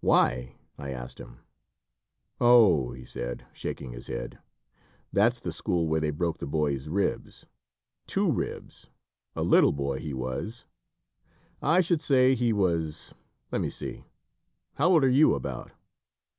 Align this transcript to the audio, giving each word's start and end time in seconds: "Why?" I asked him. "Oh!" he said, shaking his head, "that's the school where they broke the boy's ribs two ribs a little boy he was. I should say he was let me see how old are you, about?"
"Why?" 0.00 0.54
I 0.78 0.88
asked 0.92 1.20
him. 1.20 1.40
"Oh!" 2.40 2.92
he 2.92 3.04
said, 3.04 3.44
shaking 3.52 3.92
his 3.92 4.06
head, 4.06 4.38
"that's 5.12 5.38
the 5.38 5.52
school 5.52 5.86
where 5.86 6.00
they 6.00 6.08
broke 6.08 6.38
the 6.38 6.46
boy's 6.46 6.88
ribs 6.88 7.44
two 8.06 8.32
ribs 8.32 8.88
a 9.34 9.42
little 9.42 9.72
boy 9.72 9.98
he 9.98 10.14
was. 10.14 10.64
I 11.60 11.82
should 11.82 12.00
say 12.00 12.34
he 12.34 12.54
was 12.54 13.12
let 13.52 13.60
me 13.60 13.68
see 13.68 14.06
how 14.76 14.88
old 14.88 15.04
are 15.04 15.08
you, 15.10 15.34
about?" 15.34 15.72